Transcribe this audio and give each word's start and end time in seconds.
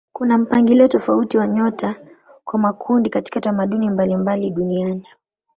Kuna 0.13 0.37
mpangilio 0.37 0.87
tofauti 0.87 1.37
wa 1.37 1.47
nyota 1.47 1.95
kwa 2.45 2.59
makundi 2.59 3.09
katika 3.09 3.41
tamaduni 3.41 3.89
mbalimbali 3.89 4.49
duniani. 4.49 5.07